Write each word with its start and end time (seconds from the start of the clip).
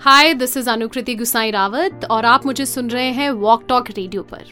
Hi 0.00 0.32
this 0.34 0.56
is 0.56 0.70
Anukriti 0.70 1.14
Gusain 1.14 1.50
Rawat 1.50 2.06
और 2.10 2.24
आप 2.24 2.46
मुझे 2.46 2.66
सुन 2.66 2.90
रहे 2.90 3.10
हैं 3.12 3.30
वॉक 3.30 3.64
टॉक 3.68 3.90
रेडियो 3.90 4.22
पर। 4.22 4.44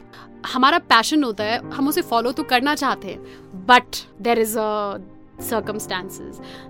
हमारा 0.46 0.78
पैशन 0.78 1.24
होता 1.24 1.44
है, 1.44 1.58
हम 1.70 1.88
उसे 1.88 2.02
फॉलो 2.02 2.32
तो 2.32 2.42
करना 2.42 2.74
चाहते 2.74 3.08
हैं 3.08 3.66
but 3.66 3.96
there 4.20 4.38
is 4.38 4.58
a 4.58 4.98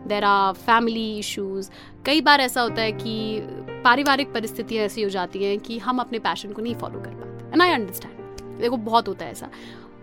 there 0.09 0.25
are 0.25 0.53
family 0.55 1.19
issues 1.19 1.71
कई 2.07 2.21
बार 2.21 2.41
ऐसा 2.41 2.61
होता 2.61 2.83
है 2.83 2.93
कि 2.93 3.41
पारिवारिक 3.85 4.33
परिस्थितियाँ 4.33 4.85
ऐसी 4.85 5.03
हो 5.03 5.09
जाती 5.09 5.45
हैं 5.45 5.59
कि 5.59 5.79
हम 5.79 5.99
अपने 5.99 6.19
पैशन 6.19 6.53
को 6.53 6.63
नहीं 6.63 6.75
फॉलो 6.75 7.01
कर 7.01 7.11
पाते। 7.11 7.53
एंड 7.53 7.63
आई 7.63 7.71
अंडरस्टैंड 7.71 8.61
देखो 8.61 8.77
बहुत 8.77 9.09
होता 9.09 9.25
है 9.25 9.31
ऐसा। 9.31 9.51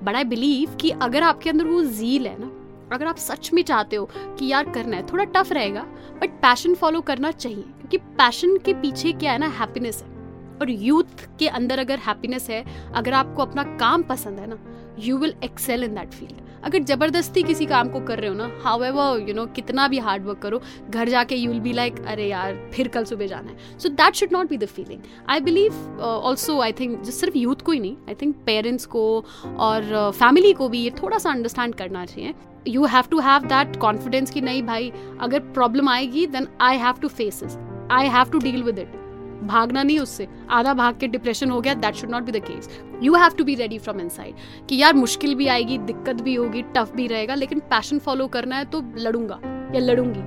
बट 0.03 0.15
आई 0.15 0.23
बिलीव 0.23 0.75
कि 0.75 0.89
अगर 0.89 1.23
आपके 1.23 1.49
अंदर 1.49 1.65
वो 1.65 1.83
जील 1.83 2.27
है 2.27 2.39
ना 2.39 2.52
अगर 2.93 3.07
आप 3.07 3.17
सच 3.17 3.51
में 3.53 3.61
चाहते 3.63 3.95
हो 3.95 4.09
कि 4.15 4.47
यार 4.47 4.69
करना 4.71 4.97
है, 4.97 5.05
थोड़ा 5.07 5.23
टफ 5.25 5.51
रहेगा 5.51 5.81
बट 6.21 6.39
पैशन 6.41 6.75
फॉलो 6.75 7.01
करना 7.01 7.31
चाहिए, 7.31 7.63
क्योंकि 7.63 7.97
पैशन 7.97 8.57
के 8.57 8.73
पीछे 8.73 9.11
क्या 9.13 9.31
है 9.31 9.37
ना 9.37 9.47
हैप्पीनेस 9.59 10.03
है। 10.03 10.11
और 10.53 10.69
यूथ 10.69 11.27
के 11.39 11.47
अंदर 11.49 11.79
अगर 11.79 11.99
हैप्पीनेस 11.99 12.49
है, 12.49 12.63
अगर 12.95 13.13
आपको 13.13 13.41
अपना 13.41 13.63
काम 13.77 14.03
पसंद 14.03 14.39
है 14.39 14.47
ना 14.47 14.57
you 14.99 15.17
will 15.17 15.35
excel 15.43 15.83
in 15.83 15.95
that 15.95 16.13
field 16.13 16.41
अगर 16.65 16.83
ज़बरदस्ती 16.83 17.43
किसी 17.43 17.65
काम 17.65 17.89
को 17.89 17.99
कर 18.05 18.19
रहे 18.19 18.29
हो 18.29 18.35
ना 18.35 18.49
हाउ 18.63 18.83
एवर 18.83 19.27
यू 19.27 19.33
नो 19.35 19.45
कितना 19.55 19.87
भी 19.87 19.99
हार्ड 19.99 20.25
वर्क 20.25 20.39
करो 20.41 20.61
घर 20.89 21.09
जाके 21.09 21.35
यू 21.35 21.51
विल 21.51 21.59
बी 21.61 21.73
लाइक 21.73 21.99
अरे 22.07 22.27
यार 22.27 22.55
फिर 22.73 22.87
कल 22.87 23.05
सुबह 23.05 23.27
जाना 23.27 23.51
है. 23.51 23.77
So 23.79 23.89
that 23.91 24.15
should 24.15 24.33
not 24.33 24.49
be 24.49 24.57
the 24.57 24.65
feeling 24.67 25.01
I 25.29 25.39
believe 25.41 25.99
also 26.01 26.59
I 26.61 26.73
think 26.79 27.03
सिर्फ़ 27.05 27.37
यूथ 27.37 27.61
को 27.65 27.71
ही 27.71 27.79
नहीं 27.79 27.95
आई 28.09 28.15
थिंक 28.21 28.35
पेरेंट्स 28.45 28.85
को 28.85 29.03
और 29.45 30.11
फैमिली 30.11 30.51
uh, 30.51 30.57
को 30.57 30.69
भी 30.69 30.83
ये 30.83 30.89
थोड़ा 31.01 31.17
सा 31.17 31.31
अंडरस्टैंड 31.31 31.75
करना 31.75 32.05
चाहिए. 32.05 32.33
You 32.67 32.85
have 32.85 33.03
to 33.11 33.19
have 33.19 33.45
that 33.47 33.75
confidence 33.75 34.31
कि 34.31 34.41
नहीं 34.41 34.63
भाई 34.63 34.91
अगर 35.21 35.39
प्रॉब्लम 35.53 35.89
आएगी 35.89 36.25
then 36.27 36.47
I 36.61 36.77
have 36.77 36.99
to 37.01 37.07
face 37.09 37.57
I 37.91 38.07
have 38.09 38.31
to 38.31 38.39
deal 38.39 38.63
with 38.63 38.79
it 38.79 39.02
भागना 39.43 39.83
नहीं 39.83 39.99
उससे। 39.99 40.27
आधा 40.51 40.73
भाग 40.73 40.97
के 40.99 41.07
डिप्रेशन 41.07 41.49
हो 41.49 41.61
गया 41.61 41.73
that 41.75 41.95
should 41.95 42.09
not 42.09 42.23
be 42.23 42.31
the 42.31 42.43
case 42.45 42.69
you 43.03 43.15
have 43.15 43.31
to 43.37 43.43
be 43.43 43.55
ready 43.55 43.79
from 43.79 43.99
inside 44.01 44.35
कि 44.69 44.77
यार 44.77 44.93
मुश्किल 44.95 45.35
भी 45.35 45.47
आएगी, 45.47 45.77
दिक्कत 45.79 46.21
भी 46.21 46.35
होगी 46.35 46.61
टफ 46.75 46.93
भी 46.95 47.07
रहेगा, 47.07 47.35
लेकिन 47.35 47.59
पैशन 47.69 47.99
फॉलो 47.99 48.27
करना 48.27 48.57
है 48.57 48.65
तो 48.65 48.83
लड़ूँगा, 48.97 49.39
या 49.75 49.79
लड़ूँगी। 49.81 50.21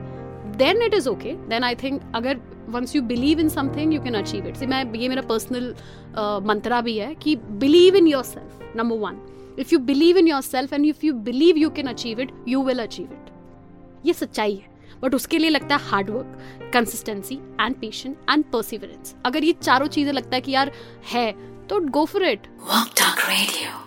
Then 0.56 0.82
it 0.82 0.94
is 0.94 1.08
okay 1.08 1.32
then 1.48 1.64
I 1.64 1.74
think 1.74 2.02
अगर 2.14 2.40
once 2.70 2.94
you 2.96 3.02
believe 3.04 3.40
in 3.40 3.48
something 3.48 3.94
you 3.94 4.00
can 4.02 4.14
achieve 4.14 4.46
it 4.48 4.62
मैं, 4.64 4.84
ये 4.94 5.08
मेरा 5.08 5.22
पर्सनल 5.22 5.74
मंत्रा 6.46 6.80
भी 6.80 6.96
है 6.98 7.14
कि 7.14 7.36
believe 7.36 7.96
in 7.96 8.06
yourself 8.24 8.76
number 8.76 8.96
one 8.98 9.20
if 9.58 9.68
you 9.72 9.78
believe 9.80 10.18
in 10.18 10.28
yourself 10.42 10.72
and 10.72 10.86
if 10.86 11.06
you 11.06 11.12
believe 11.24 11.56
you 11.58 11.70
can 11.70 11.86
achieve 11.86 12.20
it 12.20 12.32
you 12.48 12.62
will 12.64 12.82
achieve 12.82 13.12
it 13.12 14.06
ये 14.06 14.12
सच्चाई 14.12 14.54
है। 14.54 14.74
But 15.02 15.14
उसके 15.14 15.38
लिए 15.38 15.50
लगता 15.50 15.76
है 15.76 15.88
hard work 15.88 16.70
consistency 16.72 17.34
and 17.34 17.76
patient 17.76 18.16
and 18.30 18.44
perseverance 18.44 19.14
अगर 19.26 19.44
ये 19.44 19.52
चारों 19.52 19.86
चीज़ें 19.86 20.12
लगता 20.12 20.34
है 20.34 20.40
कि 20.40 20.52
यार, 20.52 20.72
है 21.12 21.32
तो 21.66 21.80
गो 21.80 22.04
फॉर 22.04 22.24
इट 22.24 22.46
रेडियो 23.28 23.85